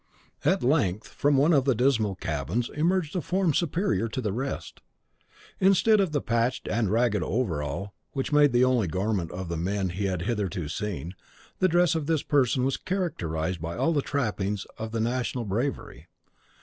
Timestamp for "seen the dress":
10.69-11.93